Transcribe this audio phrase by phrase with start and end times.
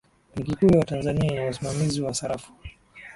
[0.35, 2.53] benki kuu ya tanzania ina usimamizi wa sarafu